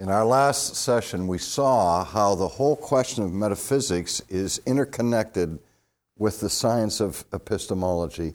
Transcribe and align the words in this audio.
In 0.00 0.10
our 0.10 0.24
last 0.24 0.76
session, 0.76 1.26
we 1.26 1.38
saw 1.38 2.04
how 2.04 2.36
the 2.36 2.46
whole 2.46 2.76
question 2.76 3.24
of 3.24 3.32
metaphysics 3.32 4.22
is 4.28 4.60
interconnected 4.64 5.58
with 6.16 6.38
the 6.38 6.48
science 6.48 7.00
of 7.00 7.24
epistemology. 7.32 8.34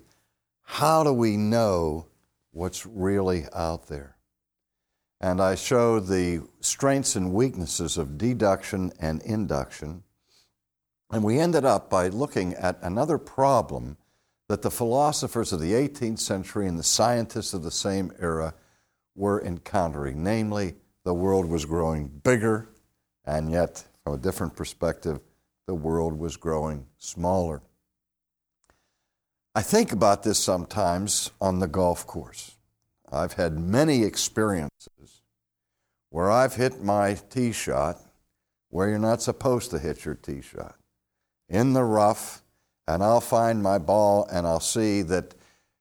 How 0.64 1.06
do 1.06 1.14
we 1.14 1.38
know 1.38 2.08
what's 2.52 2.86
really 2.86 3.46
out 3.54 3.88
there? 3.88 4.18
And 5.22 5.40
I 5.40 5.56
showed 5.56 6.08
the 6.08 6.46
strengths 6.60 7.16
and 7.16 7.34
weaknesses 7.34 7.98
of 7.98 8.18
deduction 8.18 8.92
and 9.00 9.22
induction. 9.22 10.04
And 11.12 11.24
we 11.24 11.40
ended 11.40 11.64
up 11.64 11.90
by 11.90 12.10
looking 12.10 12.56
at 12.56 12.78
another 12.82 13.18
problem 13.18 13.96
that 14.50 14.64
the 14.64 14.72
philosophers 14.72 15.54
of 15.54 15.62
the 15.62 15.72
18th 15.72 16.20
century 16.20 16.68
and 16.68 16.78
the 16.78 16.84
scientists 16.84 17.54
of 17.54 17.64
the 17.64 17.72
same 17.72 18.12
era 18.20 18.54
were 19.16 19.42
encountering, 19.42 20.22
namely, 20.22 20.76
the 21.04 21.14
world 21.14 21.50
was 21.50 21.66
growing 21.66 22.08
bigger, 22.08 22.70
and 23.26 23.52
yet, 23.52 23.84
from 24.04 24.14
a 24.14 24.18
different 24.18 24.56
perspective, 24.56 25.20
the 25.68 25.74
world 25.74 26.18
was 26.18 26.38
growing 26.38 26.86
smaller. 26.98 27.62
I 29.56 29.62
think 29.62 29.92
about 29.92 30.24
this 30.24 30.40
sometimes 30.40 31.30
on 31.40 31.60
the 31.60 31.68
golf 31.68 32.08
course. 32.08 32.58
I've 33.12 33.34
had 33.34 33.60
many 33.60 34.04
experiences 34.04 35.22
where 36.10 36.32
I've 36.32 36.56
hit 36.56 36.84
my 36.84 37.14
tee 37.30 37.52
shot 37.52 38.02
where 38.70 38.90
you're 38.90 38.98
not 38.98 39.22
supposed 39.22 39.70
to 39.72 39.80
hit 39.80 40.04
your 40.04 40.16
tee 40.16 40.42
shot 40.42 40.76
in 41.48 41.74
the 41.74 41.84
rough, 41.84 42.42
and 42.88 43.04
I'll 43.04 43.22
find 43.22 43.62
my 43.62 43.78
ball 43.78 44.28
and 44.32 44.48
I'll 44.48 44.60
see 44.60 45.04
that 45.04 45.36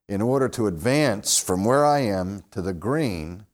in 0.09 0.21
order 0.21 0.49
to 0.51 0.67
advance 0.67 1.39
from 1.39 1.65
where 1.65 1.87
I 1.87 2.01
am 2.01 2.45
to 2.51 2.61
the 2.61 2.75
green, 2.75 3.47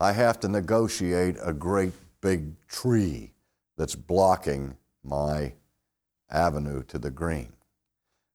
I 0.00 0.12
have 0.12 0.40
to 0.40 0.48
negotiate 0.48 1.36
a 1.42 1.52
great 1.52 1.92
big 2.20 2.54
tree 2.68 3.32
that's 3.76 3.94
blocking 3.94 4.76
my 5.02 5.54
avenue 6.30 6.82
to 6.84 6.98
the 6.98 7.10
green. 7.10 7.52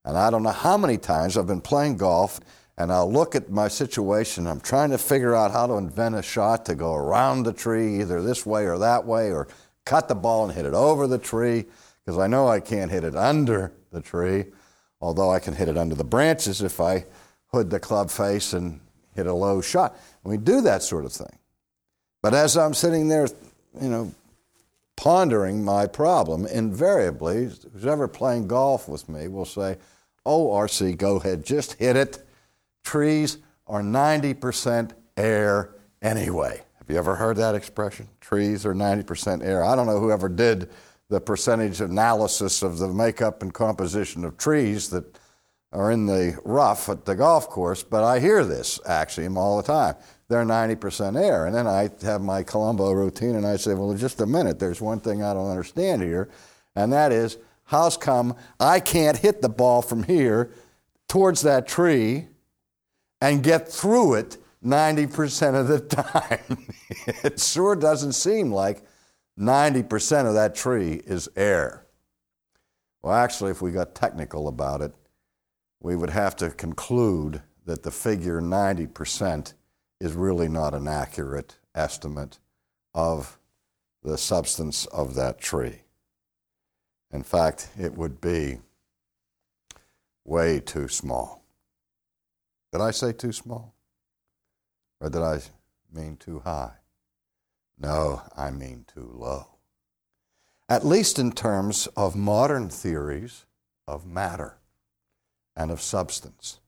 And 0.06 0.18
I 0.18 0.30
don't 0.30 0.44
know 0.44 0.50
how 0.50 0.78
many 0.78 0.98
times 0.98 1.38
I've 1.38 1.48
been 1.48 1.62
playing 1.62 1.98
golf 1.98 2.40
and 2.78 2.94
I'll 2.94 3.12
look 3.12 3.36
at 3.36 3.52
my 3.52 3.68
situation. 3.68 4.48
I'm 4.48 4.62
trying 4.62 4.92
to 4.92 4.98
figure 4.98 5.36
out 5.36 5.52
how 5.52 5.68
to 5.68 5.74
invent 5.74 6.16
a 6.16 6.22
shot 6.22 6.66
to 6.66 6.76
go 6.76 6.96
around 6.96 7.44
the 7.44 7.52
tree, 7.52 8.00
either 8.00 8.22
this 8.22 8.46
way 8.46 8.66
or 8.66 8.78
that 8.78 9.06
way, 9.06 9.32
or 9.32 9.50
cut 9.86 10.08
the 10.08 10.16
ball 10.16 10.46
and 10.46 10.54
hit 10.54 10.66
it 10.66 10.74
over 10.74 11.06
the 11.06 11.18
tree, 11.18 11.66
because 12.06 12.18
I 12.18 12.28
know 12.28 12.48
I 12.48 12.62
can't 12.62 12.90
hit 12.90 13.04
it 13.04 13.16
under 13.16 13.74
the 13.92 14.00
tree, 14.00 14.46
although 15.02 15.30
I 15.30 15.40
can 15.40 15.56
hit 15.56 15.68
it 15.68 15.78
under 15.78 15.96
the 15.96 16.06
branches 16.06 16.62
if 16.62 16.80
I 16.80 17.06
hood 17.48 17.70
the 17.70 17.82
club 17.82 18.10
face 18.10 18.54
and 18.54 18.80
hit 19.14 19.28
a 19.28 19.34
low 19.34 19.60
shot. 19.60 20.00
And 20.24 20.32
we 20.32 20.38
do 20.38 20.62
that 20.62 20.82
sort 20.82 21.04
of 21.04 21.12
thing. 21.12 21.39
But 22.22 22.34
as 22.34 22.58
I'm 22.58 22.74
sitting 22.74 23.08
there, 23.08 23.28
you 23.82 23.90
know, 23.90 24.14
pondering 24.98 25.64
my 25.64 25.88
problem, 25.88 26.46
invariably, 26.46 27.50
who's 27.74 27.86
ever 27.86 28.08
playing 28.08 28.48
golf 28.48 28.90
with 28.90 29.08
me 29.08 29.28
will 29.28 29.46
say, 29.46 29.78
Oh, 30.26 30.50
RC, 30.50 30.98
go 30.98 31.16
ahead, 31.16 31.46
just 31.46 31.74
hit 31.74 31.96
it. 31.96 32.24
Trees 32.84 33.38
are 33.66 33.82
90% 33.82 34.92
air 35.16 35.76
anyway. 36.02 36.62
Have 36.78 36.90
you 36.90 36.98
ever 36.98 37.16
heard 37.16 37.38
that 37.38 37.56
expression? 37.56 38.10
Trees 38.20 38.66
are 38.66 38.74
90% 38.74 39.44
air. 39.44 39.64
I 39.64 39.76
don't 39.76 39.88
know 39.88 40.00
who 40.00 40.12
ever 40.12 40.28
did 40.28 40.70
the 41.08 41.22
percentage 41.22 41.82
analysis 41.82 42.62
of 42.62 42.78
the 42.78 42.90
makeup 42.90 43.42
and 43.42 43.54
composition 43.54 44.26
of 44.26 44.38
trees 44.38 44.90
that 44.90 45.18
are 45.72 45.92
in 45.92 46.06
the 46.06 46.38
rough 46.44 46.90
at 46.90 47.06
the 47.06 47.16
golf 47.16 47.50
course, 47.50 47.82
but 47.82 48.04
I 48.04 48.20
hear 48.20 48.44
this 48.44 48.80
axiom 48.86 49.38
all 49.38 49.58
the 49.58 49.64
time 49.64 49.96
they're 50.30 50.46
90% 50.46 51.22
air. 51.22 51.48
And 51.48 51.56
then 51.56 51.68
I 51.68 51.90
have 52.04 52.22
my 52.22 52.44
Columbo 52.44 52.92
routine 52.92 53.36
and 53.36 53.46
I 53.46 53.58
say, 53.58 53.74
well, 53.74 53.94
just 53.96 54.22
a 54.22 54.26
minute, 54.26 54.60
there's 54.60 54.80
one 54.80 55.00
thing 55.00 55.24
I 55.24 55.34
don't 55.34 55.50
understand 55.50 56.02
here, 56.02 56.30
and 56.76 56.94
that 56.94 57.12
is 57.12 57.38
how's 57.66 57.98
come 57.98 58.36
I 58.60 58.80
can't 58.80 59.18
hit 59.18 59.42
the 59.42 59.50
ball 59.50 59.82
from 59.82 60.04
here 60.04 60.52
towards 61.08 61.42
that 61.42 61.68
tree 61.68 62.28
and 63.20 63.44
get 63.44 63.68
through 63.68 64.14
it 64.16 64.38
90% 64.64 65.60
of 65.60 65.68
the 65.68 65.80
time? 65.96 66.68
it 67.24 67.40
sure 67.40 67.76
doesn't 67.76 68.14
seem 68.14 68.52
like 68.52 68.84
90% 69.38 70.28
of 70.28 70.36
that 70.36 70.54
tree 70.54 71.02
is 71.06 71.28
air. 71.36 71.86
Well, 73.02 73.14
actually, 73.14 73.52
if 73.52 73.62
we 73.62 73.72
got 73.72 73.96
technical 73.96 74.48
about 74.48 74.82
it, 74.82 74.94
we 75.80 75.96
would 75.96 76.10
have 76.10 76.36
to 76.38 76.50
conclude 76.50 77.42
that 77.66 77.84
the 77.84 77.92
figure 77.92 78.42
90% 78.42 79.54
is 80.00 80.14
really 80.14 80.48
not 80.48 80.74
an 80.74 80.88
accurate 80.88 81.58
estimate 81.76 82.40
of 82.94 83.38
the 84.04 84.18
substance 84.18 84.86
of 84.88 85.16
that 85.16 85.40
tree. 85.40 85.82
In 87.12 87.24
fact, 87.24 87.70
it 87.78 87.96
would 87.98 88.22
be 88.22 88.60
way 90.26 90.60
too 90.60 90.88
small. 90.88 91.44
Did 92.72 92.82
I 92.82 92.92
say 92.92 93.12
too 93.12 93.32
small? 93.32 93.74
Or 95.02 95.10
did 95.10 95.22
I 95.22 95.42
mean 95.92 96.18
too 96.18 96.40
high? 96.40 96.74
No, 97.78 98.22
I 98.38 98.52
mean 98.52 98.86
too 98.94 99.10
low. 99.14 99.48
At 100.68 100.86
least 100.86 101.18
in 101.18 101.32
terms 101.32 101.88
of 101.98 102.16
modern 102.16 102.70
theories 102.70 103.46
of 103.88 104.06
matter 104.06 104.58
and 105.56 105.72
of 105.72 105.82
substance 105.82 106.59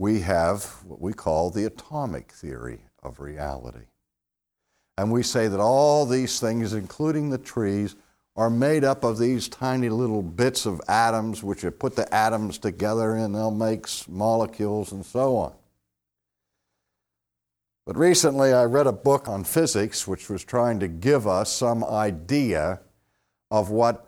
we 0.00 0.20
have 0.20 0.64
what 0.86 0.98
we 0.98 1.12
call 1.12 1.50
the 1.50 1.66
atomic 1.66 2.32
theory 2.32 2.80
of 3.02 3.20
reality. 3.20 3.84
And 4.96 5.12
we 5.12 5.22
say 5.22 5.46
that 5.46 5.60
all 5.60 6.06
these 6.06 6.40
things, 6.40 6.72
including 6.72 7.28
the 7.28 7.36
trees, 7.36 7.96
are 8.34 8.48
made 8.48 8.82
up 8.82 9.04
of 9.04 9.18
these 9.18 9.46
tiny 9.46 9.90
little 9.90 10.22
bits 10.22 10.64
of 10.64 10.80
atoms, 10.88 11.42
which 11.42 11.62
you 11.62 11.70
put 11.70 11.96
the 11.96 12.14
atoms 12.14 12.56
together 12.56 13.14
and 13.14 13.34
they'll 13.34 13.50
make 13.50 13.86
molecules 14.08 14.90
and 14.90 15.04
so 15.04 15.36
on. 15.36 15.52
But 17.84 17.98
recently 17.98 18.54
I 18.54 18.64
read 18.64 18.86
a 18.86 18.92
book 18.92 19.28
on 19.28 19.44
physics 19.44 20.08
which 20.08 20.30
was 20.30 20.42
trying 20.42 20.80
to 20.80 20.88
give 20.88 21.26
us 21.26 21.52
some 21.52 21.84
idea 21.84 22.80
of 23.50 23.68
what 23.68 24.06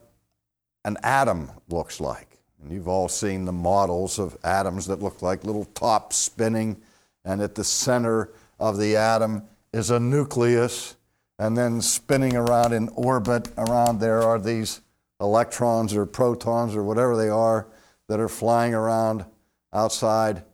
an 0.86 0.96
atom 1.02 1.50
looks 1.68 2.00
like. 2.00 2.31
And 2.62 2.70
you've 2.70 2.88
all 2.88 3.08
seen 3.08 3.44
the 3.44 3.52
models 3.52 4.18
of 4.18 4.36
atoms 4.44 4.86
that 4.86 5.02
look 5.02 5.20
like 5.20 5.44
little 5.44 5.64
tops 5.64 6.16
spinning, 6.16 6.80
and 7.24 7.42
at 7.42 7.56
the 7.56 7.64
center 7.64 8.30
of 8.60 8.78
the 8.78 8.96
atom 8.96 9.42
is 9.72 9.90
a 9.90 9.98
nucleus, 9.98 10.96
and 11.38 11.56
then 11.56 11.80
spinning 11.80 12.36
around 12.36 12.72
in 12.72 12.88
orbit 12.90 13.48
around 13.58 13.98
there 13.98 14.22
are 14.22 14.38
these 14.38 14.80
electrons 15.20 15.94
or 15.94 16.06
protons 16.06 16.76
or 16.76 16.84
whatever 16.84 17.16
they 17.16 17.28
are 17.28 17.66
that 18.08 18.20
are 18.20 18.28
flying 18.28 18.74
around 18.74 19.24
outside 19.72 20.44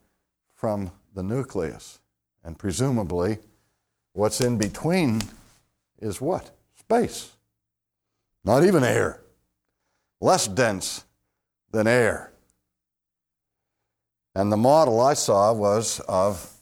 from 0.55 0.91
the 1.15 1.23
nucleus. 1.23 1.99
And 2.45 2.59
presumably, 2.59 3.39
what's 4.13 4.41
in 4.41 4.57
between 4.57 5.21
is 5.99 6.21
what? 6.21 6.51
Space. 6.79 7.33
Not 8.45 8.65
even 8.65 8.85
air. 8.85 9.21
Less 10.21 10.47
dense 10.49 11.05
than 11.71 11.87
air. 11.87 12.33
And 14.35 14.53
the 14.53 14.57
model 14.57 15.01
I 15.01 15.15
saw 15.15 15.53
was 15.53 16.01
of 16.09 16.53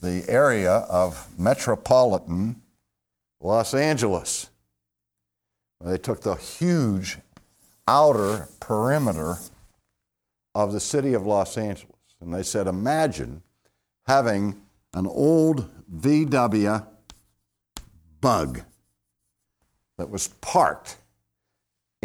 the 0.00 0.24
area 0.28 0.72
of 0.72 1.28
metropolitan 1.38 2.62
Los 3.40 3.74
Angeles. 3.74 4.50
They 5.80 5.98
took 5.98 6.22
the 6.22 6.36
huge 6.36 7.18
outer 7.86 8.48
perimeter 8.60 9.36
of 10.54 10.72
the 10.72 10.80
city 10.80 11.12
of 11.12 11.26
Los 11.26 11.58
Angeles. 11.58 11.92
And 12.20 12.32
they 12.32 12.42
said, 12.42 12.66
imagine 12.66 13.42
having 14.06 14.62
an 14.94 15.06
old 15.06 15.70
VW 15.94 16.86
bug 18.20 18.62
that 19.98 20.10
was 20.10 20.28
parked 20.40 20.96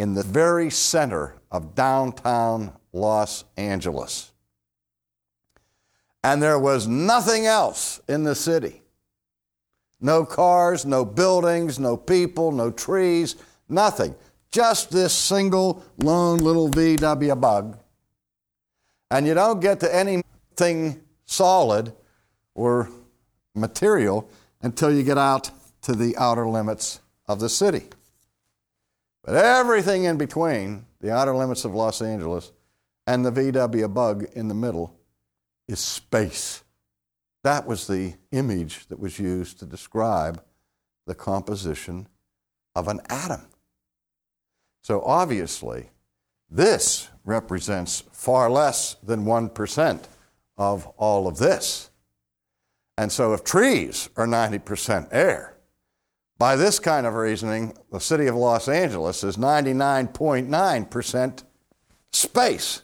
in 0.02 0.14
the 0.14 0.22
very 0.24 0.68
center 0.68 1.32
of 1.52 1.76
downtown 1.76 2.72
Los 2.92 3.44
Angeles. 3.56 4.32
And 6.24 6.42
there 6.42 6.58
was 6.58 6.88
nothing 6.88 7.46
else 7.46 8.00
in 8.08 8.24
the 8.24 8.34
city. 8.34 8.82
No 10.00 10.24
cars, 10.24 10.84
no 10.84 11.04
buildings, 11.04 11.78
no 11.78 11.96
people, 11.96 12.50
no 12.50 12.72
trees, 12.72 13.36
nothing. 13.68 14.16
Just 14.50 14.90
this 14.90 15.12
single 15.12 15.84
lone 15.98 16.38
little 16.38 16.68
VW 16.68 17.40
bug. 17.40 17.78
And 19.08 19.24
you 19.24 19.34
don't 19.34 19.60
get 19.60 19.78
to 19.80 19.94
anything 19.94 21.00
solid 21.26 21.92
or 22.56 22.90
material 23.54 24.28
until 24.62 24.92
you 24.92 25.04
get 25.04 25.16
out 25.16 25.52
to 25.82 25.94
the 25.94 26.16
outer 26.16 26.48
limits 26.48 26.98
of 27.28 27.38
the 27.38 27.48
city. 27.48 27.84
But 29.24 29.36
everything 29.36 30.04
in 30.04 30.16
between 30.18 30.86
the 31.00 31.12
outer 31.12 31.34
limits 31.34 31.64
of 31.64 31.74
Los 31.74 32.02
Angeles 32.02 32.52
and 33.06 33.24
the 33.24 33.32
VW 33.32 33.92
bug 33.92 34.26
in 34.34 34.48
the 34.48 34.54
middle 34.54 34.94
is 35.68 35.80
space. 35.80 36.64
That 37.44 37.66
was 37.66 37.86
the 37.86 38.14
image 38.30 38.86
that 38.88 38.98
was 38.98 39.18
used 39.18 39.58
to 39.58 39.66
describe 39.66 40.42
the 41.06 41.14
composition 41.14 42.08
of 42.74 42.88
an 42.88 43.00
atom. 43.08 43.42
So 44.82 45.02
obviously, 45.02 45.90
this 46.50 47.08
represents 47.24 48.02
far 48.12 48.50
less 48.50 48.96
than 49.02 49.24
1% 49.24 50.04
of 50.56 50.86
all 50.96 51.26
of 51.26 51.38
this. 51.38 51.90
And 52.98 53.10
so, 53.10 53.32
if 53.32 53.42
trees 53.42 54.10
are 54.16 54.26
90% 54.26 55.08
air, 55.12 55.51
by 56.42 56.56
this 56.56 56.80
kind 56.80 57.06
of 57.06 57.14
reasoning, 57.14 57.72
the 57.92 58.00
city 58.00 58.26
of 58.26 58.34
Los 58.34 58.66
Angeles 58.66 59.22
is 59.22 59.36
99.9% 59.36 61.44
space 62.12 62.82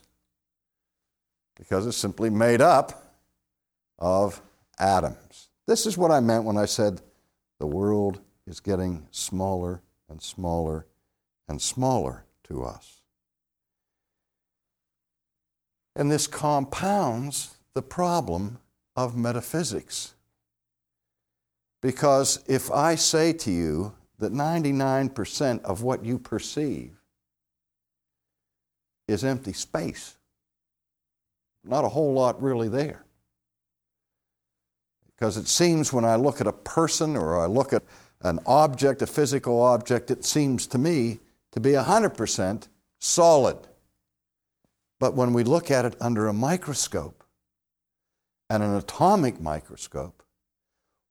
because 1.56 1.84
it's 1.84 1.96
simply 1.96 2.30
made 2.30 2.60
up 2.60 3.16
of 3.98 4.40
atoms. 4.78 5.48
This 5.66 5.86
is 5.86 5.98
what 5.98 6.12
I 6.12 6.20
meant 6.20 6.44
when 6.44 6.56
I 6.56 6.66
said 6.66 7.00
the 7.58 7.66
world 7.66 8.20
is 8.46 8.60
getting 8.60 9.08
smaller 9.10 9.82
and 10.08 10.22
smaller 10.22 10.86
and 11.48 11.60
smaller 11.60 12.26
to 12.44 12.62
us. 12.62 13.00
And 15.96 16.12
this 16.12 16.28
compounds 16.28 17.56
the 17.74 17.82
problem 17.82 18.58
of 18.94 19.16
metaphysics. 19.16 20.14
Because 21.80 22.42
if 22.46 22.70
I 22.70 22.96
say 22.96 23.32
to 23.34 23.50
you 23.50 23.94
that 24.18 24.32
99% 24.32 25.62
of 25.62 25.82
what 25.82 26.04
you 26.04 26.18
perceive 26.18 27.00
is 29.06 29.24
empty 29.24 29.52
space, 29.52 30.16
not 31.64 31.84
a 31.84 31.88
whole 31.88 32.12
lot 32.12 32.42
really 32.42 32.68
there. 32.68 33.04
Because 35.14 35.36
it 35.36 35.48
seems 35.48 35.92
when 35.92 36.04
I 36.04 36.16
look 36.16 36.40
at 36.40 36.46
a 36.46 36.52
person 36.52 37.16
or 37.16 37.40
I 37.40 37.46
look 37.46 37.72
at 37.72 37.82
an 38.22 38.40
object, 38.46 39.02
a 39.02 39.06
physical 39.06 39.60
object, 39.62 40.10
it 40.10 40.24
seems 40.24 40.66
to 40.68 40.78
me 40.78 41.20
to 41.52 41.60
be 41.60 41.70
100% 41.70 42.68
solid. 42.98 43.58
But 45.00 45.14
when 45.14 45.32
we 45.32 45.44
look 45.44 45.70
at 45.70 45.84
it 45.84 45.96
under 46.00 46.26
a 46.26 46.32
microscope 46.32 47.24
and 48.50 48.62
an 48.62 48.74
atomic 48.74 49.40
microscope, 49.40 50.22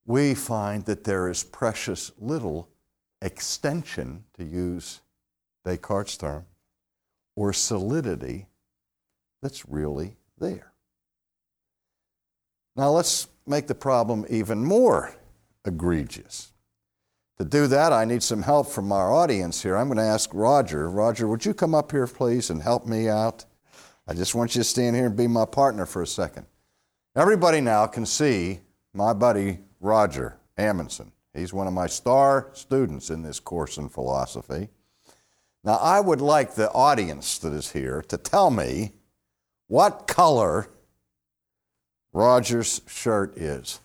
we 0.07 0.33
find 0.33 0.85
that 0.85 1.03
there 1.03 1.29
is 1.29 1.43
precious 1.43 2.11
little 2.17 2.69
extension, 3.21 4.23
to 4.37 4.43
use 4.43 5.01
Descartes' 5.65 6.17
term, 6.17 6.45
or 7.35 7.51
solidity 7.51 8.47
that's 9.41 9.67
really 9.67 10.15
there. 10.39 10.71
Now 12.75 12.89
let's 12.89 13.27
make 13.45 13.67
the 13.67 13.75
problem 13.75 14.25
even 14.29 14.63
more 14.63 15.15
egregious. 15.65 16.53
To 17.37 17.45
do 17.45 17.67
that, 17.67 17.91
I 17.91 18.05
need 18.05 18.23
some 18.23 18.41
help 18.41 18.67
from 18.67 18.91
our 18.91 19.13
audience 19.13 19.61
here. 19.61 19.75
I'm 19.75 19.87
going 19.87 19.97
to 19.97 20.03
ask 20.03 20.29
Roger. 20.33 20.89
Roger, 20.89 21.27
would 21.27 21.45
you 21.45 21.53
come 21.53 21.75
up 21.75 21.91
here, 21.91 22.07
please, 22.07 22.49
and 22.49 22.61
help 22.61 22.85
me 22.87 23.09
out? 23.09 23.45
I 24.07 24.13
just 24.13 24.33
want 24.33 24.55
you 24.55 24.61
to 24.61 24.63
stand 24.63 24.95
here 24.95 25.07
and 25.07 25.17
be 25.17 25.27
my 25.27 25.45
partner 25.45 25.85
for 25.85 26.01
a 26.01 26.07
second. 26.07 26.47
Everybody 27.15 27.61
now 27.61 27.85
can 27.87 28.05
see 28.05 28.61
my 28.93 29.13
buddy 29.13 29.59
Roger 29.79 30.37
Amundsen. 30.57 31.11
He's 31.33 31.53
one 31.53 31.67
of 31.67 31.73
my 31.73 31.87
star 31.87 32.49
students 32.53 33.09
in 33.09 33.21
this 33.21 33.39
course 33.39 33.77
in 33.77 33.89
philosophy. 33.89 34.69
Now, 35.63 35.75
I 35.75 35.99
would 35.99 36.21
like 36.21 36.55
the 36.55 36.71
audience 36.71 37.37
that 37.39 37.53
is 37.53 37.71
here 37.71 38.01
to 38.07 38.17
tell 38.17 38.49
me 38.49 38.93
what 39.67 40.07
color 40.07 40.69
Roger's 42.13 42.81
shirt 42.87 43.37
is. 43.37 43.79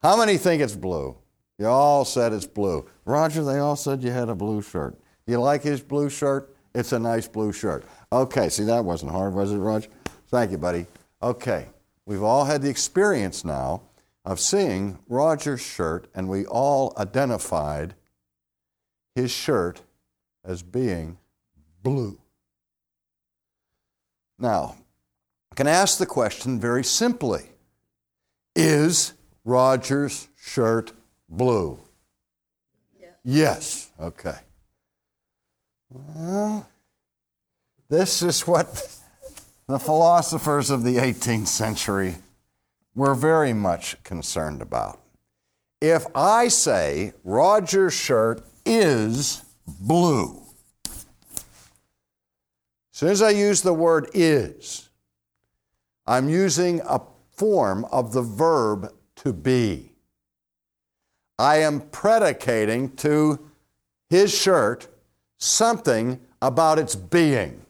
How 0.00 0.16
many 0.16 0.38
think 0.38 0.62
it's 0.62 0.76
blue? 0.76 1.16
You 1.58 1.66
all 1.66 2.04
said 2.04 2.32
it's 2.32 2.46
blue. 2.46 2.88
Roger, 3.04 3.42
they 3.42 3.58
all 3.58 3.76
said 3.76 4.02
you 4.02 4.12
had 4.12 4.28
a 4.28 4.34
blue 4.34 4.62
shirt. 4.62 4.96
You 5.26 5.40
like 5.40 5.62
his 5.62 5.82
blue 5.82 6.08
shirt? 6.08 6.54
It's 6.74 6.92
a 6.92 6.98
nice 6.98 7.26
blue 7.26 7.52
shirt. 7.52 7.84
Okay, 8.12 8.48
see, 8.48 8.64
that 8.64 8.84
wasn't 8.84 9.10
hard, 9.10 9.34
was 9.34 9.52
it, 9.52 9.58
Roger? 9.58 9.88
Thank 10.28 10.52
you, 10.52 10.58
buddy. 10.58 10.86
Okay, 11.22 11.66
we've 12.06 12.22
all 12.22 12.44
had 12.44 12.62
the 12.62 12.70
experience 12.70 13.44
now 13.44 13.82
of 14.28 14.38
seeing 14.38 14.98
Roger's 15.08 15.62
shirt, 15.62 16.06
and 16.14 16.28
we 16.28 16.44
all 16.44 16.92
identified 16.98 17.94
his 19.14 19.30
shirt 19.30 19.80
as 20.44 20.62
being 20.62 21.16
blue. 21.82 22.20
Now, 24.38 24.76
I 25.50 25.54
can 25.54 25.66
ask 25.66 25.96
the 25.96 26.04
question 26.04 26.60
very 26.60 26.84
simply 26.84 27.44
Is 28.54 29.14
Roger's 29.46 30.28
shirt 30.36 30.92
blue? 31.30 31.78
Yeah. 33.00 33.08
Yes. 33.24 33.90
Okay. 33.98 34.36
Well, 35.88 36.68
this 37.88 38.20
is 38.20 38.46
what 38.46 38.66
the 39.66 39.78
philosophers 39.78 40.68
of 40.68 40.82
the 40.82 40.96
18th 40.96 41.46
century 41.46 42.16
were 42.98 43.14
very 43.14 43.52
much 43.52 44.02
concerned 44.02 44.60
about. 44.60 45.00
If 45.80 46.04
I 46.16 46.48
say 46.48 47.12
Roger's 47.22 47.94
shirt 47.94 48.44
is 48.66 49.44
blue, 49.66 50.42
as 50.84 51.06
soon 52.90 53.10
as 53.10 53.22
I 53.22 53.30
use 53.30 53.62
the 53.62 53.72
word 53.72 54.10
is, 54.12 54.90
I'm 56.08 56.28
using 56.28 56.80
a 56.80 57.00
form 57.30 57.84
of 57.92 58.12
the 58.12 58.22
verb 58.22 58.92
to 59.16 59.32
be. 59.32 59.92
I 61.38 61.58
am 61.58 61.82
predicating 61.82 62.96
to 62.96 63.38
his 64.10 64.34
shirt 64.36 64.88
something 65.38 66.18
about 66.42 66.80
its 66.80 66.96
being. 66.96 67.64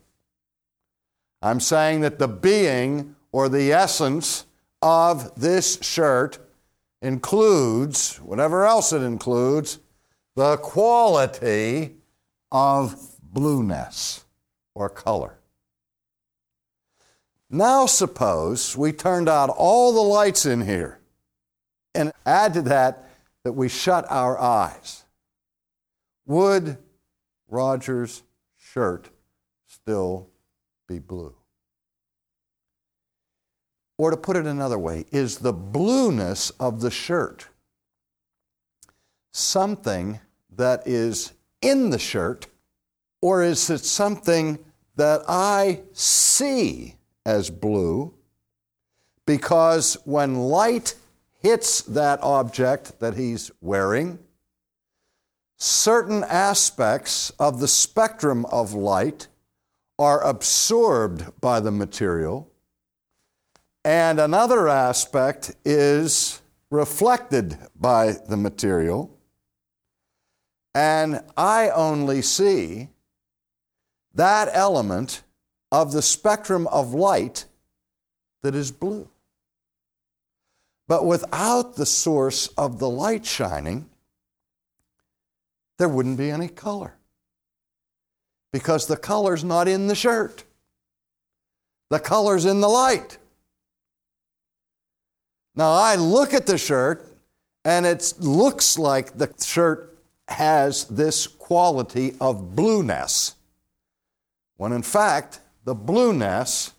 I'm 1.42 1.60
saying 1.60 2.00
that 2.00 2.18
the 2.18 2.28
being 2.28 3.14
or 3.30 3.50
the 3.50 3.72
essence 3.74 4.46
of 4.82 5.34
this 5.40 5.78
shirt 5.82 6.38
includes, 7.02 8.16
whatever 8.16 8.66
else 8.66 8.92
it 8.92 9.02
includes, 9.02 9.78
the 10.36 10.56
quality 10.58 11.96
of 12.52 12.96
blueness 13.22 14.24
or 14.74 14.88
color. 14.88 15.38
Now, 17.50 17.86
suppose 17.86 18.76
we 18.76 18.92
turned 18.92 19.28
out 19.28 19.48
all 19.48 19.92
the 19.92 20.00
lights 20.00 20.44
in 20.44 20.62
here 20.62 21.00
and 21.94 22.12
add 22.26 22.54
to 22.54 22.62
that 22.62 23.08
that 23.44 23.52
we 23.52 23.68
shut 23.68 24.04
our 24.10 24.38
eyes. 24.38 25.04
Would 26.26 26.76
Roger's 27.48 28.22
shirt 28.58 29.08
still 29.66 30.28
be 30.86 30.98
blue? 30.98 31.34
Or 33.98 34.10
to 34.10 34.16
put 34.16 34.36
it 34.36 34.46
another 34.46 34.78
way, 34.78 35.04
is 35.10 35.38
the 35.38 35.52
blueness 35.52 36.50
of 36.50 36.80
the 36.80 36.90
shirt 36.90 37.48
something 39.38 40.20
that 40.56 40.86
is 40.86 41.32
in 41.62 41.90
the 41.90 41.98
shirt, 41.98 42.46
or 43.20 43.42
is 43.42 43.70
it 43.70 43.84
something 43.84 44.58
that 44.96 45.22
I 45.28 45.82
see 45.92 46.96
as 47.24 47.50
blue? 47.50 48.14
Because 49.26 49.94
when 50.04 50.34
light 50.36 50.94
hits 51.40 51.82
that 51.82 52.20
object 52.22 53.00
that 53.00 53.14
he's 53.14 53.50
wearing, 53.60 54.18
certain 55.56 56.24
aspects 56.24 57.30
of 57.38 57.60
the 57.60 57.68
spectrum 57.68 58.44
of 58.46 58.72
light 58.72 59.28
are 59.98 60.22
absorbed 60.22 61.40
by 61.40 61.60
the 61.60 61.72
material 61.72 62.50
and 63.84 64.20
another 64.20 64.68
aspect 64.68 65.54
is 65.64 66.42
reflected 66.70 67.56
by 67.78 68.16
the 68.28 68.36
material. 68.36 69.16
And 70.74 71.20
I 71.36 71.70
only 71.70 72.22
see 72.22 72.88
that 74.14 74.48
element 74.52 75.22
of 75.72 75.92
the 75.92 76.02
spectrum 76.02 76.66
of 76.68 76.94
light 76.94 77.46
that 78.42 78.54
is 78.54 78.70
blue. 78.70 79.08
But 80.86 81.04
without 81.04 81.76
the 81.76 81.86
source 81.86 82.46
of 82.48 82.78
the 82.78 82.88
light 82.88 83.26
shining, 83.26 83.90
there 85.78 85.88
wouldn't 85.88 86.18
be 86.18 86.30
any 86.30 86.48
color. 86.48 86.94
Because 88.52 88.86
the 88.86 88.96
color's 88.96 89.44
not 89.44 89.68
in 89.68 89.86
the 89.86 89.94
shirt, 89.94 90.44
the 91.90 92.00
color's 92.00 92.44
in 92.44 92.60
the 92.60 92.68
light. 92.68 93.18
Now, 95.58 95.72
I 95.72 95.96
look 95.96 96.34
at 96.34 96.46
the 96.46 96.56
shirt 96.56 97.04
and 97.64 97.84
it 97.84 98.14
looks 98.20 98.78
like 98.78 99.18
the 99.18 99.34
shirt 99.44 99.98
has 100.28 100.84
this 100.84 101.26
quality 101.26 102.14
of 102.20 102.54
blueness, 102.54 103.34
when 104.56 104.72
in 104.72 104.82
fact, 104.82 105.40
the 105.64 105.74
blueness 105.74 106.74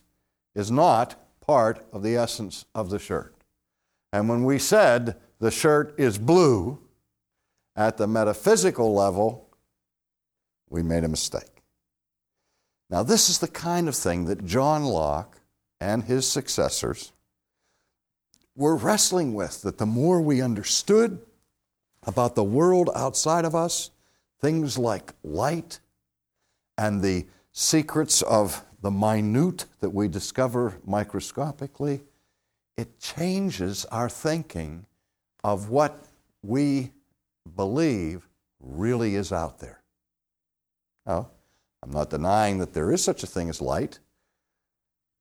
is 0.56 0.72
not 0.72 1.16
part 1.42 1.86
of 1.92 2.04
the 2.04 2.16
essence 2.16 2.64
of 2.74 2.90
the 2.90 3.00
shirt. 3.00 3.36
And 4.14 4.30
when 4.30 4.46
we 4.46 4.58
said 4.58 5.18
the 5.40 5.52
shirt 5.52 5.94
is 5.98 6.18
blue, 6.18 6.80
at 7.76 7.98
the 7.98 8.08
metaphysical 8.08 8.94
level, 8.94 9.50
we 10.70 10.84
made 10.84 11.04
a 11.04 11.10
mistake. 11.10 11.64
Now, 12.90 13.04
this 13.04 13.30
is 13.30 13.40
the 13.40 13.48
kind 13.50 13.90
of 13.90 13.96
thing 13.96 14.24
that 14.26 14.46
John 14.46 14.86
Locke 14.86 15.40
and 15.82 16.06
his 16.06 16.26
successors 16.26 17.12
were 18.60 18.76
wrestling 18.76 19.34
with 19.34 19.62
that 19.62 19.78
the 19.78 19.86
more 19.86 20.20
we 20.20 20.42
understood 20.42 21.18
about 22.04 22.36
the 22.36 22.44
world 22.44 22.90
outside 22.94 23.46
of 23.46 23.56
us, 23.56 23.90
things 24.42 24.78
like 24.78 25.14
light 25.24 25.80
and 26.78 27.02
the 27.02 27.26
secrets 27.54 28.22
of 28.22 28.66
the 28.82 28.92
minute 28.92 29.64
that 29.80 29.92
we 29.92 30.10
discover 30.10 30.78
microscopically, 30.86 32.02
it 32.76 33.00
changes 33.00 33.86
our 33.86 34.10
thinking 34.10 34.86
of 35.42 35.70
what 35.70 36.04
we 36.44 36.92
believe 37.56 38.28
really 38.60 39.16
is 39.16 39.32
out 39.32 39.60
there. 39.60 39.82
Now, 41.06 41.30
I'm 41.82 41.92
not 41.92 42.10
denying 42.10 42.58
that 42.58 42.74
there 42.74 42.92
is 42.92 43.02
such 43.02 43.24
a 43.24 43.28
thing 43.28 43.48
as 43.48 43.62
light, 43.62 44.00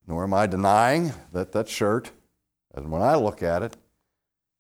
nor 0.08 0.24
am 0.24 0.34
I 0.34 0.48
denying 0.48 1.12
that 1.32 1.52
that 1.52 1.68
shirt, 1.68 2.10
and 2.74 2.90
when 2.90 3.02
I 3.02 3.14
look 3.14 3.42
at 3.42 3.62
it, 3.62 3.76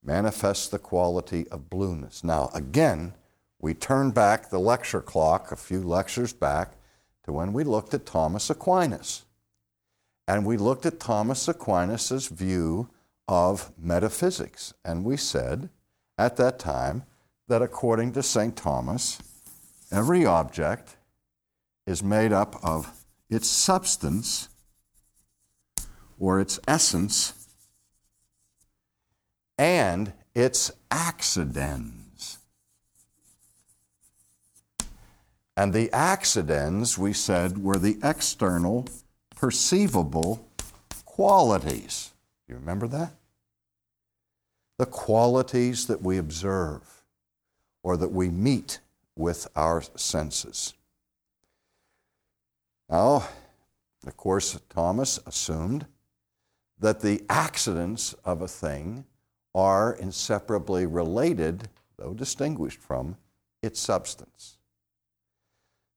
manifests 0.02 0.68
the 0.68 0.78
quality 0.78 1.48
of 1.48 1.70
blueness. 1.70 2.24
Now, 2.24 2.50
again, 2.54 3.14
we 3.60 3.74
turn 3.74 4.12
back 4.12 4.50
the 4.50 4.60
lecture 4.60 5.00
clock 5.00 5.50
a 5.50 5.56
few 5.56 5.82
lectures 5.82 6.32
back 6.32 6.76
to 7.24 7.32
when 7.32 7.52
we 7.52 7.64
looked 7.64 7.92
at 7.94 8.06
Thomas 8.06 8.48
Aquinas. 8.50 9.24
And 10.26 10.46
we 10.46 10.56
looked 10.56 10.86
at 10.86 11.00
Thomas 11.00 11.48
Aquinas' 11.48 12.28
view 12.28 12.88
of 13.26 13.72
metaphysics. 13.78 14.74
And 14.84 15.04
we 15.04 15.16
said 15.16 15.70
at 16.16 16.36
that 16.36 16.58
time 16.58 17.04
that 17.48 17.62
according 17.62 18.12
to 18.12 18.22
St. 18.22 18.56
Thomas, 18.56 19.18
every 19.90 20.24
object 20.24 20.96
is 21.86 22.02
made 22.02 22.32
up 22.32 22.56
of 22.62 23.04
its 23.30 23.48
substance 23.48 24.48
or 26.18 26.40
its 26.40 26.60
essence 26.68 27.37
and 29.58 30.12
its 30.34 30.70
accidents. 30.90 32.38
And 35.56 35.72
the 35.72 35.92
accidents, 35.92 36.96
we 36.96 37.12
said, 37.12 37.58
were 37.58 37.78
the 37.78 37.98
external, 38.02 38.86
perceivable 39.34 40.48
qualities. 41.04 42.12
You 42.46 42.54
remember 42.54 42.86
that? 42.86 43.10
The 44.78 44.86
qualities 44.86 45.88
that 45.88 46.00
we 46.00 46.16
observe 46.16 47.02
or 47.82 47.96
that 47.96 48.12
we 48.12 48.28
meet 48.28 48.78
with 49.16 49.48
our 49.56 49.82
senses. 49.96 50.74
Now, 52.88 53.28
of 54.06 54.16
course, 54.16 54.58
Thomas 54.70 55.18
assumed 55.26 55.86
that 56.78 57.00
the 57.00 57.24
accidents 57.28 58.14
of 58.24 58.40
a 58.40 58.48
thing 58.48 59.04
are 59.58 59.92
inseparably 59.94 60.86
related, 60.86 61.68
though 61.96 62.14
distinguished 62.14 62.80
from, 62.80 63.16
its 63.60 63.80
substance. 63.80 64.56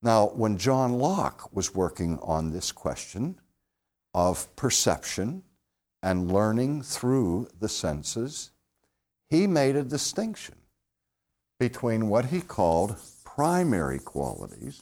Now, 0.02 0.30
when 0.30 0.58
John 0.58 0.94
Locke 0.94 1.48
was 1.54 1.76
working 1.76 2.18
on 2.24 2.50
this 2.50 2.72
question 2.72 3.40
of 4.16 4.54
perception 4.56 5.44
and 6.02 6.32
learning 6.32 6.82
through 6.82 7.50
the 7.60 7.70
senses, 7.70 8.50
he 9.30 9.46
made 9.46 9.76
a 9.76 9.84
distinction 9.84 10.56
between 11.60 12.10
what 12.10 12.26
he 12.26 12.42
called 12.42 12.96
primary 13.24 14.00
qualities 14.00 14.82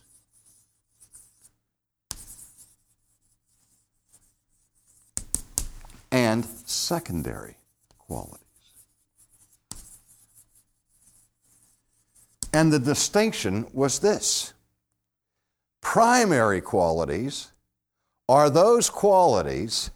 and 6.13 6.45
secondary 6.65 7.57
qualities. 7.98 8.48
And 12.59 12.73
the 12.73 12.79
distinction 12.79 13.67
was 13.71 13.99
this 13.99 14.53
primary 15.79 16.59
qualities 16.59 17.53
are 18.27 18.49
those 18.49 18.89
qualities 18.89 19.91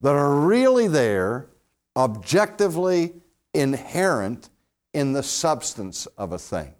that 0.00 0.14
are 0.14 0.36
really 0.36 0.86
there, 0.86 1.48
objectively 1.96 3.14
inherent 3.52 4.50
in 4.94 5.14
the 5.14 5.24
substance 5.24 6.06
of 6.16 6.30
a 6.30 6.38
thing. 6.38 6.74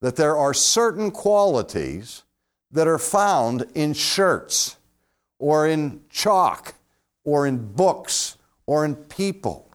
That 0.00 0.16
there 0.16 0.38
are 0.38 0.54
certain 0.54 1.10
qualities 1.10 2.22
that 2.70 2.88
are 2.88 2.98
found 2.98 3.66
in 3.74 3.92
shirts 3.92 4.78
or 5.38 5.68
in 5.68 6.00
chalk 6.08 6.76
or 7.22 7.46
in 7.46 7.74
books 7.74 8.38
or 8.64 8.86
in 8.86 8.94
people. 8.94 9.68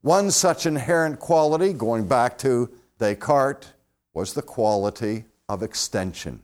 One 0.00 0.30
such 0.30 0.64
inherent 0.64 1.20
quality, 1.20 1.74
going 1.74 2.08
back 2.08 2.38
to 2.38 2.70
Descartes, 2.98 3.72
was 4.12 4.34
the 4.34 4.42
quality 4.42 5.24
of 5.48 5.62
extension, 5.62 6.42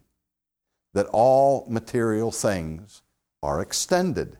that 0.92 1.06
all 1.06 1.66
material 1.68 2.30
things 2.30 3.02
are 3.42 3.60
extended. 3.60 4.38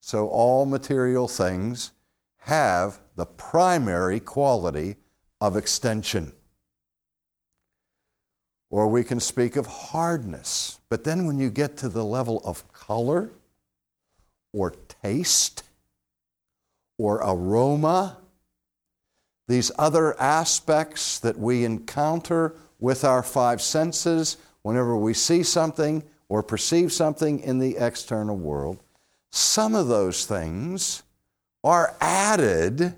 So 0.00 0.28
all 0.28 0.66
material 0.66 1.26
things 1.26 1.90
have 2.38 3.00
the 3.16 3.26
primary 3.26 4.20
quality 4.20 4.96
of 5.40 5.56
extension. 5.56 6.32
Or 8.70 8.86
we 8.86 9.02
can 9.02 9.18
speak 9.18 9.56
of 9.56 9.66
hardness. 9.66 10.78
But 10.88 11.02
then 11.02 11.26
when 11.26 11.38
you 11.38 11.50
get 11.50 11.76
to 11.78 11.88
the 11.88 12.04
level 12.04 12.40
of 12.44 12.72
color 12.72 13.30
or 14.52 14.70
taste 15.02 15.64
or 16.98 17.16
aroma, 17.16 18.18
these 19.48 19.70
other 19.78 20.18
aspects 20.20 21.18
that 21.20 21.38
we 21.38 21.64
encounter 21.64 22.54
with 22.78 23.04
our 23.04 23.22
five 23.22 23.62
senses 23.62 24.36
whenever 24.62 24.96
we 24.96 25.14
see 25.14 25.42
something 25.42 26.02
or 26.28 26.42
perceive 26.42 26.92
something 26.92 27.40
in 27.40 27.58
the 27.58 27.76
external 27.76 28.36
world, 28.36 28.82
some 29.30 29.74
of 29.74 29.88
those 29.88 30.26
things 30.26 31.02
are 31.62 31.96
added 32.00 32.94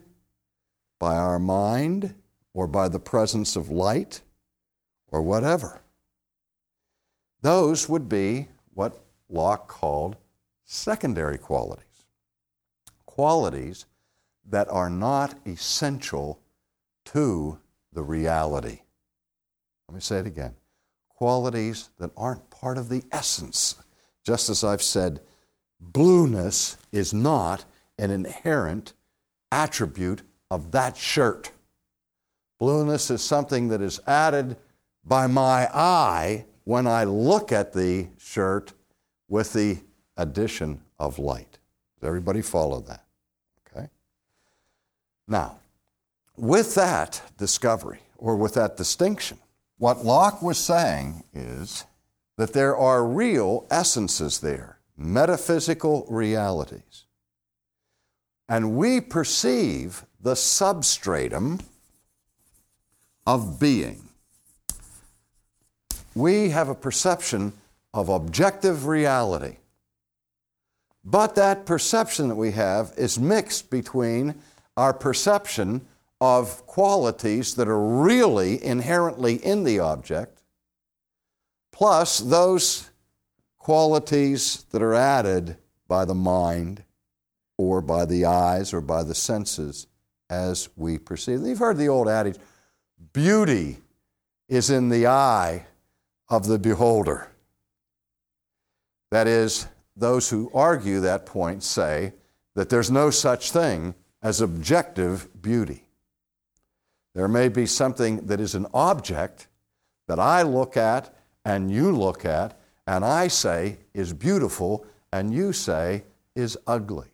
by 0.98 1.16
our 1.16 1.38
mind 1.38 2.14
or 2.54 2.66
by 2.66 2.88
the 2.88 2.98
presence 2.98 3.56
of 3.56 3.70
light 3.70 4.20
or 5.10 5.22
whatever. 5.22 5.80
Those 7.42 7.88
would 7.88 8.08
be 8.08 8.48
what 8.74 8.98
Locke 9.28 9.68
called 9.68 10.16
secondary 10.64 11.38
qualities. 11.38 11.84
Qualities 13.06 13.86
that 14.50 14.68
are 14.70 14.90
not 14.90 15.34
essential 15.46 16.40
to 17.06 17.58
the 17.92 18.02
reality. 18.02 18.80
Let 19.88 19.94
me 19.94 20.00
say 20.00 20.18
it 20.18 20.26
again. 20.26 20.54
Qualities 21.08 21.90
that 21.98 22.10
aren't 22.16 22.50
part 22.50 22.78
of 22.78 22.88
the 22.88 23.02
essence. 23.10 23.76
Just 24.24 24.50
as 24.50 24.62
I've 24.62 24.82
said, 24.82 25.20
blueness 25.80 26.76
is 26.92 27.14
not 27.14 27.64
an 27.98 28.10
inherent 28.10 28.92
attribute 29.50 30.22
of 30.50 30.70
that 30.72 30.96
shirt. 30.96 31.50
Blueness 32.58 33.10
is 33.10 33.22
something 33.22 33.68
that 33.68 33.80
is 33.80 34.00
added 34.06 34.56
by 35.04 35.26
my 35.26 35.68
eye 35.72 36.44
when 36.64 36.86
I 36.86 37.04
look 37.04 37.50
at 37.52 37.72
the 37.72 38.08
shirt 38.18 38.74
with 39.28 39.52
the 39.52 39.78
addition 40.16 40.82
of 40.98 41.18
light. 41.18 41.58
Does 41.98 42.06
everybody 42.06 42.42
follow 42.42 42.80
that? 42.80 43.07
Now, 45.28 45.58
with 46.37 46.75
that 46.75 47.20
discovery, 47.37 48.00
or 48.16 48.35
with 48.37 48.54
that 48.54 48.76
distinction, 48.76 49.38
what 49.76 50.04
Locke 50.04 50.42
was 50.42 50.58
saying 50.58 51.23
is 51.32 51.85
that 52.37 52.52
there 52.52 52.76
are 52.76 53.06
real 53.06 53.66
essences 53.70 54.40
there, 54.40 54.78
metaphysical 54.97 56.06
realities. 56.08 57.04
And 58.49 58.76
we 58.76 59.00
perceive 59.00 60.04
the 60.20 60.35
substratum 60.35 61.61
of 63.26 63.61
being. 63.61 64.08
We 66.14 66.49
have 66.49 66.68
a 66.68 66.75
perception 66.75 67.52
of 67.92 68.08
objective 68.08 68.87
reality. 68.87 69.56
But 71.04 71.35
that 71.37 71.66
perception 71.66 72.28
that 72.28 72.35
we 72.35 72.52
have 72.52 72.92
is 72.97 73.18
mixed 73.18 73.70
between 73.70 74.35
our 74.78 74.94
perception 74.94 75.85
of 76.20 76.64
qualities 76.64 77.56
that 77.56 77.66
are 77.66 77.80
really 77.80 78.64
inherently 78.64 79.35
in 79.35 79.64
the 79.64 79.80
object, 79.80 80.40
plus 81.73 82.20
those 82.20 82.88
qualities 83.58 84.64
that 84.70 84.80
are 84.80 84.94
added 84.94 85.56
by 85.88 86.04
the 86.04 86.14
mind 86.14 86.85
or 87.56 87.80
by 87.82 88.04
the 88.04 88.25
eyes 88.25 88.73
or 88.73 88.80
by 88.80 89.02
the 89.02 89.16
senses 89.16 89.88
as 90.30 90.68
we 90.76 90.97
perceive. 90.97 91.40
You've 91.42 91.58
heard 91.58 91.76
the 91.76 91.88
old 91.88 92.08
adage 92.08 92.37
beauty 93.12 93.78
is 94.49 94.70
in 94.70 94.90
the 94.90 95.08
eye 95.08 95.66
of 96.28 96.47
the 96.47 96.58
beholder. 96.58 97.32
That 99.11 99.26
is, 99.26 99.66
those 99.97 100.30
who 100.30 100.52
argue 100.54 101.00
that 101.00 101.26
point 101.26 101.64
say 101.64 102.12
that 102.54 102.68
there's 102.68 102.92
no 102.92 103.11
such 103.11 103.50
thing 103.50 103.97
as 104.22 104.40
objective 104.40 105.28
beauty. 105.40 105.84
There 107.14 107.28
may 107.28 107.48
be 107.48 107.66
something 107.66 108.26
that 108.26 108.40
is 108.40 108.54
an 108.54 108.66
object 108.75 109.48
that 110.06 110.18
I 110.18 110.42
look 110.42 110.76
at 110.76 111.14
and 111.44 111.70
you 111.70 111.96
look 111.96 112.25
at, 112.25 112.58
and 112.87 113.04
I 113.04 113.28
say 113.28 113.78
is 113.94 114.12
beautiful, 114.12 114.87
and 115.12 115.32
you 115.32 115.52
say 115.52 116.04
is 116.34 116.58
ugly. 116.66 117.08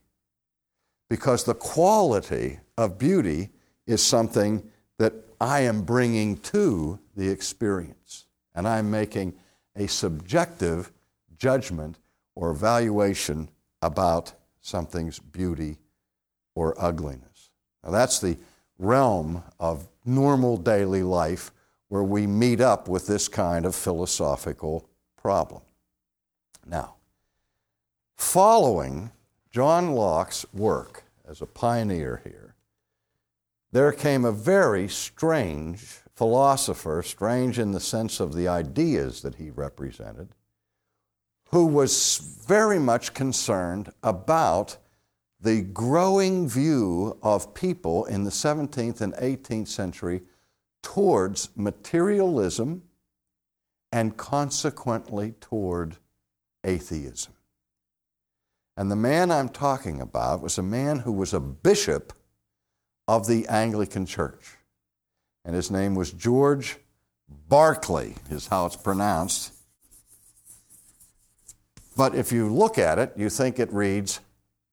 Because 1.08 1.44
the 1.44 1.54
quality 1.54 2.61
of 2.76 2.99
beauty 2.99 3.50
is 3.87 4.02
something 4.02 4.68
that 4.99 5.12
I 5.40 5.61
am 5.61 5.82
bringing 5.82 6.38
to 6.38 6.99
the 7.16 7.28
experience, 7.28 8.26
and 8.54 8.66
I'm 8.66 8.90
making 8.90 9.34
a 9.76 9.87
subjective 9.87 10.92
judgment 11.37 11.99
or 12.34 12.50
evaluation 12.50 13.50
about 13.82 14.32
something's 14.61 15.18
beauty 15.18 15.78
or 16.54 16.75
ugliness. 16.78 17.50
Now, 17.82 17.90
that's 17.90 18.20
the 18.20 18.37
realm 18.78 19.42
of 19.58 19.88
normal 20.04 20.56
daily 20.56 21.02
life 21.02 21.50
where 21.88 22.02
we 22.02 22.26
meet 22.26 22.61
up 22.61 22.88
with 22.88 23.06
this 23.06 23.28
kind 23.28 23.64
of 23.66 23.75
philosophical 23.75 24.88
problem. 25.16 25.62
Now, 26.66 26.94
following 28.16 29.11
John 29.50 29.92
Locke's 29.92 30.44
work 30.52 31.04
as 31.28 31.40
a 31.40 31.46
pioneer 31.46 32.20
here, 32.25 32.54
there 33.73 33.92
came 33.92 34.25
a 34.25 34.32
very 34.32 34.88
strange 34.88 35.99
philosopher, 36.14 37.02
strange 37.02 37.58
in 37.58 37.73
the 37.73 37.80
sense 37.80 38.20
of 38.20 38.34
the 38.34 38.49
ideas 38.49 39.23
that 39.23 39.34
he 39.34 39.50
represented, 39.50 40.28
who 41.50 41.66
was 41.66 42.18
very 42.46 42.78
much 42.78 43.14
concerned 43.14 43.92
about 44.02 44.76
the 45.44 45.60
growing 45.60 46.48
view 46.48 47.18
of 47.22 47.52
people 47.52 48.06
in 48.06 48.24
the 48.24 48.30
17th 48.30 49.02
and 49.02 49.12
18th 49.14 49.68
century 49.68 50.22
towards 50.82 51.50
materialism 51.54 52.82
and 53.92 54.16
consequently 54.16 55.34
toward 55.40 55.96
atheism. 56.64 57.34
And 58.78 58.90
the 58.90 58.96
man 58.96 59.30
I'm 59.30 59.50
talking 59.50 60.00
about 60.00 60.40
was 60.40 60.56
a 60.56 60.62
man 60.62 61.00
who 61.00 61.12
was 61.12 61.34
a 61.34 61.40
bishop 61.40 62.14
of 63.06 63.26
the 63.26 63.46
Anglican 63.46 64.06
Church. 64.06 64.56
And 65.44 65.54
his 65.54 65.70
name 65.70 65.94
was 65.94 66.10
George 66.10 66.78
Berkeley, 67.28 68.14
is 68.30 68.46
how 68.46 68.64
it's 68.64 68.76
pronounced. 68.76 69.52
But 71.98 72.14
if 72.14 72.32
you 72.32 72.52
look 72.52 72.78
at 72.78 72.98
it, 72.98 73.12
you 73.14 73.28
think 73.28 73.58
it 73.58 73.70
reads 73.72 74.20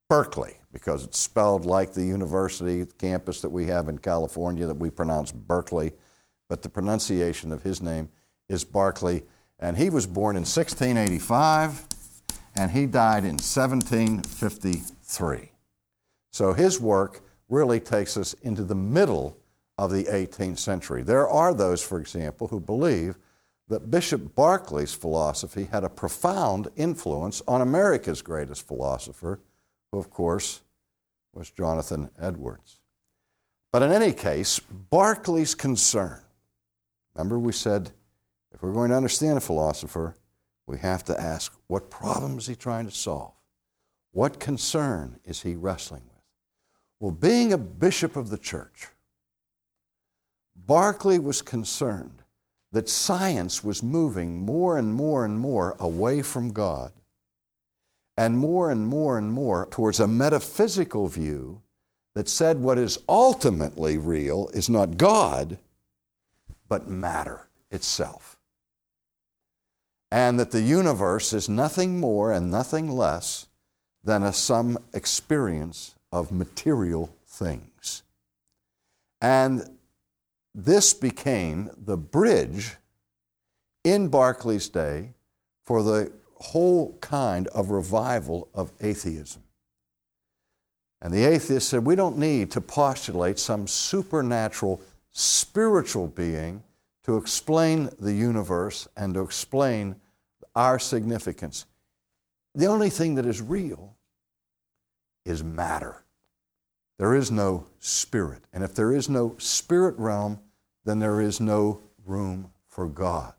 Berkeley 0.09 0.60
because 0.71 1.03
it's 1.03 1.19
spelled 1.19 1.65
like 1.65 1.93
the 1.93 2.05
university 2.05 2.85
campus 2.97 3.41
that 3.41 3.49
we 3.49 3.67
have 3.67 3.89
in 3.89 3.97
California 3.97 4.65
that 4.65 4.77
we 4.77 4.89
pronounce 4.89 5.31
Berkeley, 5.31 5.91
but 6.47 6.61
the 6.61 6.69
pronunciation 6.69 7.51
of 7.51 7.63
his 7.63 7.81
name 7.81 8.09
is 8.47 8.63
Barclay. 8.63 9.23
And 9.59 9.77
he 9.77 9.89
was 9.89 10.07
born 10.07 10.35
in 10.35 10.41
1685 10.41 11.87
and 12.55 12.71
he 12.71 12.85
died 12.85 13.23
in 13.23 13.37
1753. 13.37 15.51
So 16.31 16.53
his 16.53 16.79
work 16.79 17.21
really 17.49 17.79
takes 17.79 18.17
us 18.17 18.33
into 18.41 18.63
the 18.63 18.75
middle 18.75 19.37
of 19.77 19.91
the 19.91 20.05
18th 20.05 20.59
century. 20.59 21.03
There 21.03 21.27
are 21.27 21.53
those, 21.53 21.83
for 21.83 21.99
example, 21.99 22.47
who 22.47 22.59
believe 22.59 23.15
that 23.67 23.89
Bishop 23.89 24.35
Berkeley's 24.35 24.93
philosophy 24.93 25.67
had 25.71 25.83
a 25.83 25.89
profound 25.89 26.69
influence 26.75 27.41
on 27.47 27.61
America's 27.61 28.21
greatest 28.21 28.67
philosopher, 28.67 29.39
who, 29.91 29.99
of 29.99 30.09
course, 30.09 30.61
was 31.33 31.49
Jonathan 31.49 32.09
Edwards. 32.19 32.79
But 33.71 33.83
in 33.83 33.91
any 33.91 34.11
case, 34.11 34.59
Berkeley's 34.59 35.55
concern, 35.55 36.19
remember 37.15 37.39
we 37.39 37.53
said 37.53 37.91
if 38.53 38.61
we're 38.61 38.73
going 38.73 38.89
to 38.89 38.97
understand 38.97 39.37
a 39.37 39.41
philosopher, 39.41 40.15
we 40.67 40.77
have 40.79 41.03
to 41.05 41.19
ask 41.19 41.53
what 41.67 41.89
problem 41.89 42.37
is 42.37 42.47
he 42.47 42.55
trying 42.55 42.85
to 42.85 42.91
solve? 42.91 43.33
What 44.11 44.39
concern 44.39 45.19
is 45.23 45.41
he 45.41 45.55
wrestling 45.55 46.03
with? 46.03 46.23
Well, 46.99 47.11
being 47.11 47.53
a 47.53 47.57
bishop 47.57 48.15
of 48.15 48.29
the 48.29 48.37
church, 48.37 48.87
Berkeley 50.55 51.17
was 51.17 51.41
concerned 51.41 52.23
that 52.71 52.89
science 52.89 53.63
was 53.63 53.81
moving 53.81 54.45
more 54.45 54.77
and 54.77 54.93
more 54.93 55.25
and 55.25 55.39
more 55.39 55.75
away 55.79 56.21
from 56.21 56.51
God 56.51 56.91
and 58.21 58.37
more 58.37 58.69
and 58.69 58.85
more 58.85 59.17
and 59.17 59.33
more 59.33 59.67
towards 59.71 59.99
a 59.99 60.07
metaphysical 60.07 61.07
view 61.07 61.59
that 62.13 62.29
said 62.29 62.59
what 62.59 62.77
is 62.77 62.99
ultimately 63.09 63.97
real 63.97 64.47
is 64.53 64.69
not 64.69 64.95
God, 64.95 65.57
but 66.69 66.87
matter 66.87 67.47
itself. 67.71 68.37
And 70.11 70.39
that 70.39 70.51
the 70.51 70.61
universe 70.61 71.33
is 71.33 71.49
nothing 71.49 71.99
more 71.99 72.31
and 72.31 72.51
nothing 72.51 72.91
less 72.91 73.47
than 74.03 74.21
a 74.21 74.33
sum 74.33 74.77
experience 74.93 75.95
of 76.11 76.31
material 76.31 77.15
things. 77.25 78.03
And 79.19 79.79
this 80.53 80.93
became 80.93 81.71
the 81.75 81.97
bridge 81.97 82.75
in 83.83 84.09
Berkeley's 84.09 84.69
day 84.69 85.13
for 85.63 85.81
the 85.81 86.11
whole 86.41 86.97
kind 86.99 87.47
of 87.49 87.69
revival 87.69 88.49
of 88.53 88.71
atheism. 88.81 89.43
And 91.01 91.13
the 91.13 91.25
atheist 91.25 91.69
said, 91.69 91.85
we 91.85 91.95
don't 91.95 92.17
need 92.17 92.51
to 92.51 92.61
postulate 92.61 93.39
some 93.39 93.67
supernatural 93.67 94.81
spiritual 95.11 96.07
being 96.07 96.63
to 97.03 97.17
explain 97.17 97.89
the 97.99 98.13
universe 98.13 98.87
and 98.95 99.13
to 99.15 99.21
explain 99.21 99.95
our 100.55 100.77
significance. 100.77 101.65
The 102.53 102.67
only 102.67 102.89
thing 102.89 103.15
that 103.15 103.25
is 103.25 103.41
real 103.41 103.95
is 105.25 105.43
matter. 105.43 106.03
There 106.99 107.15
is 107.15 107.31
no 107.31 107.65
spirit. 107.79 108.43
And 108.53 108.63
if 108.63 108.75
there 108.75 108.93
is 108.93 109.09
no 109.09 109.35
spirit 109.39 109.97
realm, 109.97 110.39
then 110.85 110.99
there 110.99 111.21
is 111.21 111.39
no 111.39 111.81
room 112.05 112.51
for 112.67 112.87
God. 112.87 113.33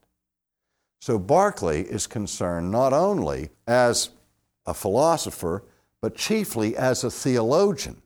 So 1.03 1.19
Berkeley 1.19 1.81
is 1.81 2.07
concerned 2.07 2.71
not 2.71 2.93
only 2.93 3.51
as 3.67 4.11
a 4.65 4.73
philosopher, 4.73 5.65
but 6.01 6.15
chiefly 6.15 6.77
as 6.77 7.03
a 7.03 7.11
theologian 7.11 8.03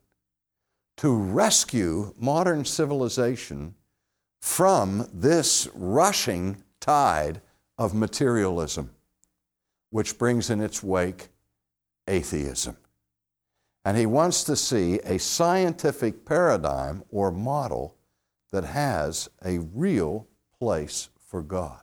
to 0.97 1.15
rescue 1.15 2.15
modern 2.19 2.65
civilization 2.65 3.75
from 4.41 5.11
this 5.13 5.69
rushing 5.75 6.65
tide 6.81 7.43
of 7.77 7.93
materialism, 7.93 8.89
which 9.91 10.17
brings 10.17 10.49
in 10.49 10.63
its 10.63 10.83
wake 10.83 11.29
atheism. 12.09 12.79
And 13.85 13.99
he 13.99 14.07
wants 14.07 14.43
to 14.45 14.57
see 14.57 15.01
a 15.01 15.19
scientific 15.19 16.25
paradigm 16.25 17.05
or 17.11 17.31
model 17.31 17.95
that 18.53 18.65
has 18.65 19.29
a 19.45 19.59
real 19.59 20.27
place 20.59 21.11
for 21.21 21.43
God. 21.43 21.83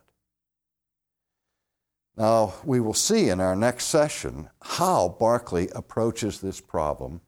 Now, 2.16 2.54
we 2.64 2.78
will 2.80 2.94
see 2.94 3.28
in 3.28 3.40
our 3.40 3.56
next 3.56 3.86
session 3.86 4.48
how 4.62 5.16
Berkeley 5.18 5.68
approaches 5.74 6.40
this 6.40 6.60
problem 6.60 7.20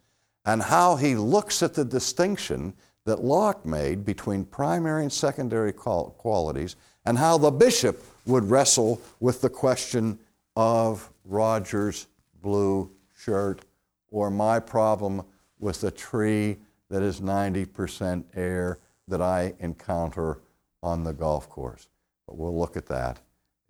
and 0.44 0.62
how 0.62 0.94
he 0.94 1.16
looks 1.16 1.62
at 1.62 1.75
the 1.75 1.85
distinction 1.85 2.72
that 3.05 3.22
Locke 3.22 3.66
made 3.66 4.05
between 4.05 4.44
primary 4.44 5.03
and 5.03 5.12
secondary 5.12 5.72
qualities 5.72 6.77
and 7.05 7.18
how 7.18 7.38
the 7.38 7.51
bishop 7.51 8.03
would 8.27 8.44
wrestle 8.44 9.01
with 9.18 9.40
the 9.40 9.49
question 9.49 10.18
of 10.55 11.11
Roger's 11.25 12.07
blue 12.42 12.90
shirt 13.14 13.64
or 14.11 14.31
my 14.31 14.61
problem 14.61 15.22
with 15.59 15.81
the 15.81 15.90
tree 15.90 16.59
that 16.90 17.03
is 17.03 17.20
90% 17.20 18.25
air 18.35 18.79
that 19.09 19.20
I 19.20 19.55
encounter 19.59 20.40
on 20.83 21.03
the 21.03 21.12
golf 21.12 21.49
course. 21.49 21.88
But 22.27 22.37
we'll 22.37 22.59
look 22.59 22.77
at 22.77 22.87
that 22.87 23.20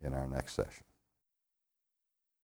in 0.03 0.13
our 0.13 0.27
next 0.27 0.55
session. 0.55 0.86